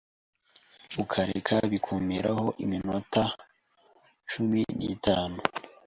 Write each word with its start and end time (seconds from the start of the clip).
ukareka 1.03 1.55
bikumiraho 1.71 2.45
iminota 2.63 3.23
cumi 4.29 4.61
nitanu 4.77 5.39